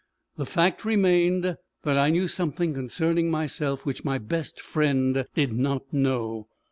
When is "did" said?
5.35-5.53